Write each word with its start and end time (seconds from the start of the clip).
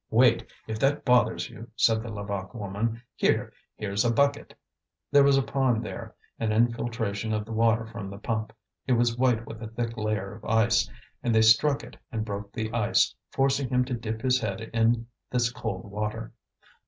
"Wait, 0.09 0.49
if 0.65 0.79
that 0.79 1.05
bothers 1.05 1.47
you, 1.51 1.69
said 1.75 2.01
the 2.01 2.09
Levaque 2.09 2.55
woman. 2.55 2.99
"Here! 3.13 3.53
here's 3.75 4.03
a 4.03 4.11
bucket!" 4.11 4.51
There 5.11 5.21
was 5.23 5.37
a 5.37 5.43
pond 5.43 5.85
there, 5.85 6.15
an 6.39 6.51
infiltration 6.51 7.33
of 7.33 7.45
the 7.45 7.51
water 7.51 7.85
from 7.85 8.09
the 8.09 8.17
pump. 8.17 8.51
It 8.87 8.93
was 8.93 9.15
white 9.15 9.45
with 9.45 9.61
a 9.61 9.67
thick 9.67 9.95
layer 9.97 10.33
of 10.33 10.43
ice; 10.45 10.89
and 11.21 11.35
they 11.35 11.43
struck 11.43 11.83
it 11.83 11.97
and 12.11 12.25
broke 12.25 12.51
the 12.51 12.71
ice, 12.73 13.13
forcing 13.29 13.69
him 13.69 13.85
to 13.85 13.93
dip 13.93 14.23
his 14.23 14.39
head 14.39 14.71
in 14.73 15.05
this 15.29 15.51
cold 15.51 15.83
water. 15.85 16.33